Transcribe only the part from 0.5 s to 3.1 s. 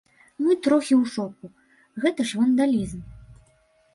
трохі ў шоку, гэта ж вандалізм.